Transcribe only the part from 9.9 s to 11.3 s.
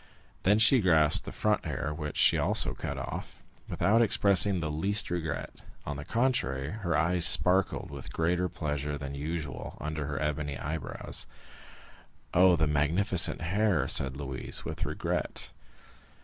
her ebony eyebrows.